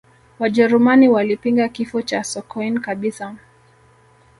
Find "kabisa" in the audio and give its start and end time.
2.79-3.35